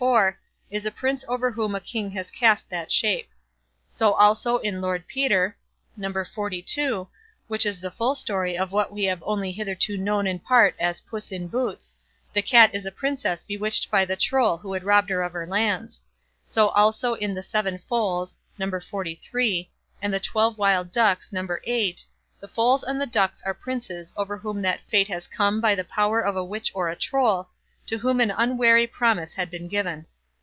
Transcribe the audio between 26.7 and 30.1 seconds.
or a Troll, to whom an unwary promise had been given.